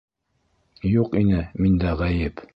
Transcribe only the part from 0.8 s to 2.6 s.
Юҡ ине миндә ғәйеп.